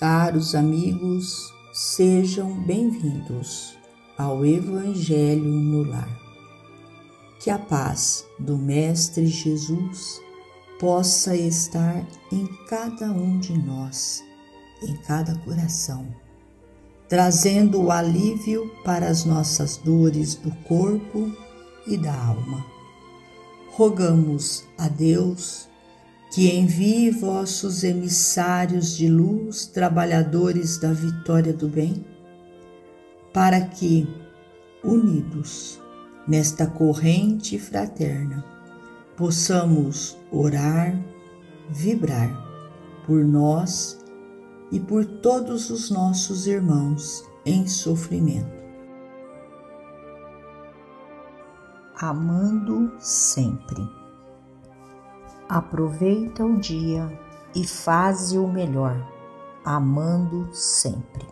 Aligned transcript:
Caros 0.00 0.54
amigos, 0.54 1.52
sejam 1.74 2.58
bem-vindos 2.62 3.76
ao 4.16 4.46
Evangelho 4.46 5.44
no 5.44 5.82
Lar. 5.82 6.08
Que 7.38 7.50
a 7.50 7.58
paz 7.58 8.24
do 8.38 8.56
Mestre 8.56 9.26
Jesus 9.26 10.18
possa 10.80 11.36
estar 11.36 12.02
em 12.32 12.46
cada 12.66 13.12
um 13.12 13.38
de 13.38 13.52
nós, 13.58 14.24
em 14.82 14.96
cada 15.02 15.38
coração, 15.40 16.08
trazendo 17.06 17.82
o 17.82 17.90
alívio 17.90 18.70
para 18.82 19.06
as 19.06 19.26
nossas 19.26 19.76
dores 19.76 20.34
do 20.34 20.50
corpo 20.64 21.30
e 21.86 21.98
da 21.98 22.14
alma. 22.14 22.64
Rogamos 23.72 24.64
a 24.78 24.88
Deus 24.88 25.68
que 26.30 26.48
envie 26.48 27.10
vossos 27.10 27.82
emissários 27.82 28.96
de 28.96 29.08
luz, 29.08 29.66
trabalhadores 29.66 30.78
da 30.78 30.92
vitória 30.92 31.52
do 31.52 31.68
bem, 31.68 32.04
para 33.32 33.60
que, 33.60 34.08
unidos 34.84 35.80
nesta 36.28 36.66
corrente 36.66 37.58
fraterna, 37.58 38.44
possamos 39.16 40.16
orar, 40.30 40.96
vibrar 41.68 42.30
por 43.06 43.24
nós 43.24 43.98
e 44.70 44.78
por 44.78 45.04
todos 45.04 45.68
os 45.68 45.90
nossos 45.90 46.46
irmãos 46.46 47.24
em 47.44 47.66
sofrimento. 47.66 48.60
Amando 51.96 52.92
sempre. 53.00 53.99
Aproveita 55.50 56.44
o 56.44 56.60
dia 56.60 57.10
e 57.56 57.66
faze 57.66 58.38
o 58.38 58.46
melhor, 58.46 59.04
amando 59.64 60.48
sempre. 60.52 61.26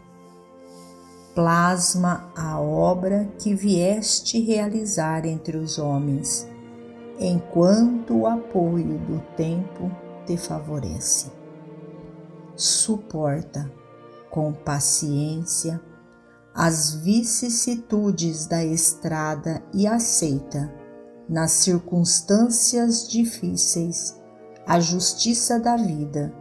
Plasma 1.36 2.28
a 2.36 2.58
obra 2.58 3.32
que 3.38 3.54
vieste 3.54 4.40
realizar 4.40 5.24
entre 5.24 5.56
os 5.56 5.78
homens, 5.78 6.48
enquanto 7.16 8.22
o 8.22 8.26
apoio 8.26 8.98
do 8.98 9.20
tempo 9.36 9.88
te 10.26 10.36
favorece. 10.36 11.30
Suporta 12.56 13.70
com 14.32 14.52
paciência 14.52 15.80
as 16.52 16.92
vicissitudes 16.92 18.48
da 18.48 18.64
estrada 18.64 19.62
e 19.72 19.86
aceita 19.86 20.87
nas 21.28 21.52
circunstâncias 21.52 23.06
difíceis, 23.08 24.18
a 24.66 24.80
justiça 24.80 25.58
da 25.58 25.76
vida 25.76 26.32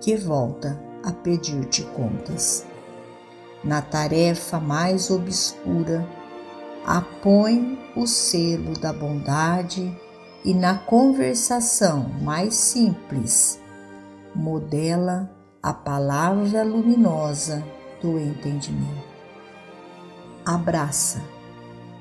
que 0.00 0.16
volta 0.16 0.78
a 1.02 1.12
pedir-te 1.12 1.82
contas. 1.82 2.66
Na 3.62 3.80
tarefa 3.80 4.60
mais 4.60 5.10
obscura, 5.10 6.06
apõe 6.84 7.78
o 7.96 8.06
selo 8.06 8.78
da 8.78 8.92
bondade 8.92 9.96
e 10.44 10.52
na 10.52 10.76
conversação 10.76 12.10
mais 12.20 12.54
simples, 12.54 13.58
modela 14.34 15.30
a 15.62 15.72
palavra 15.72 16.62
luminosa 16.62 17.64
do 18.02 18.18
entendimento. 18.18 19.14
Abraça 20.44 21.22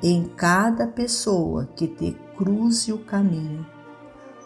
em 0.05 0.25
cada 0.25 0.85
pessoa 0.85 1.69
que 1.77 1.87
te 1.87 2.11
cruze 2.35 2.91
o 2.91 2.97
caminho, 3.05 3.65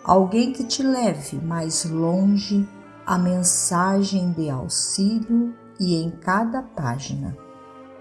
alguém 0.03 0.53
que 0.53 0.63
te 0.63 0.83
leve 0.83 1.37
mais 1.37 1.83
longe 1.83 2.69
a 3.03 3.17
mensagem 3.17 4.31
de 4.33 4.51
auxílio 4.51 5.55
e 5.79 5.95
em 5.95 6.11
cada 6.11 6.61
página, 6.61 7.35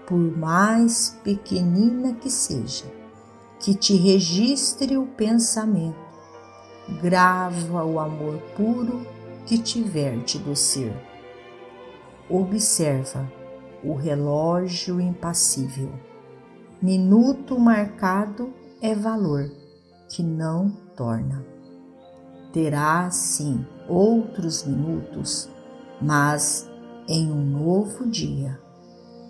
por 0.05 0.19
mais 0.37 1.17
pequenina 1.23 2.13
que 2.13 2.29
seja, 2.29 2.85
que 3.59 3.73
te 3.73 3.95
registre 3.95 4.95
o 4.95 5.07
pensamento, 5.07 5.97
grava 7.01 7.83
o 7.83 7.99
amor 7.99 8.37
puro 8.55 9.03
que 9.47 9.57
te 9.57 9.81
verte 9.81 10.37
do 10.37 10.55
ser. 10.55 10.93
Observa 12.29 13.27
o 13.83 13.95
relógio 13.95 15.01
impassível. 15.01 15.91
Minuto 16.79 17.59
marcado 17.59 18.53
é 18.79 18.93
valor 18.93 19.49
que 20.07 20.21
não 20.21 20.69
torna. 20.95 21.43
Terá, 22.53 23.09
sim, 23.09 23.65
outros 23.89 24.63
minutos, 24.63 25.49
mas 25.99 26.69
em 27.07 27.31
um 27.31 27.43
novo 27.43 28.05
dia, 28.05 28.59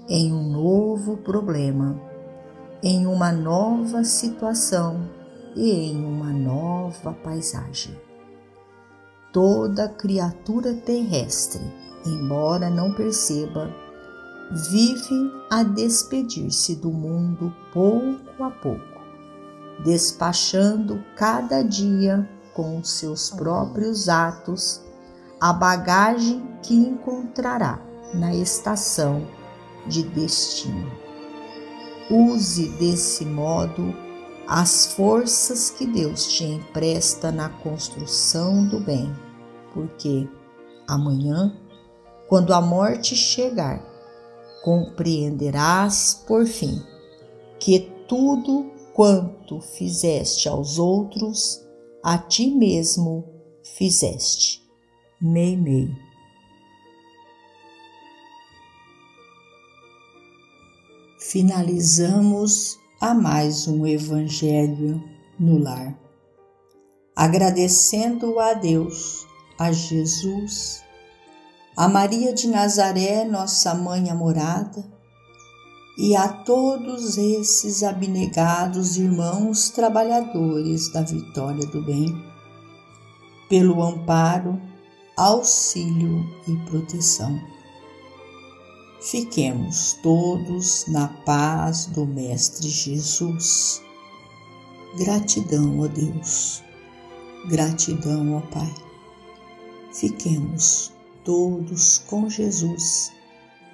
em 0.09 0.33
um 0.33 0.51
novo 0.51 1.15
problema, 1.15 1.97
em 2.83 3.07
uma 3.07 3.31
nova 3.31 4.03
situação 4.03 5.07
e 5.55 5.71
em 5.71 6.03
uma 6.03 6.33
nova 6.33 7.13
paisagem. 7.13 7.97
Toda 9.31 9.87
criatura 9.87 10.73
terrestre, 10.73 11.61
embora 12.05 12.69
não 12.69 12.93
perceba, 12.93 13.73
vive 14.51 15.31
a 15.49 15.63
despedir-se 15.63 16.75
do 16.75 16.91
mundo 16.91 17.53
pouco 17.73 18.43
a 18.43 18.49
pouco 18.49 18.97
despachando 19.83 21.03
cada 21.15 21.61
dia 21.61 22.27
com 22.53 22.83
seus 22.83 23.29
próprios 23.29 24.09
atos 24.09 24.81
a 25.39 25.53
bagagem 25.53 26.43
que 26.63 26.73
encontrará 26.73 27.79
na 28.13 28.33
estação 28.33 29.27
de 29.85 30.03
destino. 30.03 30.91
Use 32.09 32.69
desse 32.69 33.25
modo 33.25 33.93
as 34.47 34.93
forças 34.93 35.69
que 35.69 35.85
Deus 35.85 36.25
te 36.25 36.45
empresta 36.45 37.31
na 37.31 37.49
construção 37.49 38.65
do 38.65 38.79
bem, 38.79 39.13
porque 39.73 40.27
amanhã, 40.87 41.53
quando 42.27 42.53
a 42.53 42.61
morte 42.61 43.15
chegar, 43.15 43.83
compreenderás 44.67 46.25
por 46.27 46.45
fim 46.45 46.83
que 47.57 47.89
tudo 48.05 48.69
quanto 48.93 49.61
fizeste 49.61 50.49
aos 50.49 50.77
outros, 50.77 51.65
a 52.03 52.17
ti 52.17 52.51
mesmo 52.51 53.23
fizeste. 53.63 54.61
Meimei. 55.21 55.89
Finalizamos 61.17 62.77
a 62.99 63.13
mais 63.13 63.69
um 63.69 63.87
Evangelho 63.87 65.01
no 65.39 65.59
lar, 65.59 65.97
agradecendo 67.15 68.37
a 68.37 68.53
Deus, 68.53 69.25
a 69.57 69.71
Jesus, 69.71 70.83
a 71.77 71.87
Maria 71.87 72.33
de 72.33 72.47
Nazaré, 72.47 73.23
nossa 73.23 73.75
mãe 73.75 74.09
amorada, 74.09 74.83
e 75.95 76.15
a 76.15 76.27
todos 76.27 77.19
esses 77.19 77.83
abnegados 77.83 78.97
irmãos 78.97 79.69
trabalhadores 79.69 80.91
da 80.91 81.03
vitória 81.03 81.67
do 81.67 81.85
bem, 81.85 82.07
pelo 83.47 83.83
amparo, 83.83 84.59
auxílio 85.15 86.25
e 86.47 86.55
proteção. 86.67 87.39
Fiquemos 88.99 89.93
todos 90.01 90.87
na 90.87 91.07
paz 91.07 91.85
do 91.85 92.07
Mestre 92.07 92.67
Jesus. 92.67 93.83
Gratidão, 94.97 95.79
ó 95.79 95.87
Deus, 95.87 96.63
gratidão, 97.47 98.35
ó 98.35 98.41
Pai. 98.51 98.73
Fiquemos 99.93 100.96
todos 101.27 101.97
com 102.07 102.29
Jesus 102.29 103.11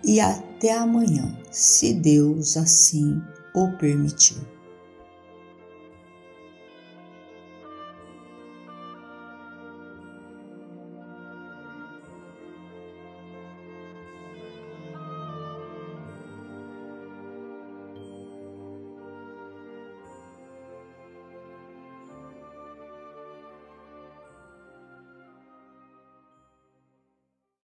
e 0.03 0.19
até 0.19 0.73
amanhã, 0.73 1.37
se 1.51 1.93
Deus 1.93 2.57
assim 2.57 3.21
o 3.53 3.71
permitir. 3.77 4.52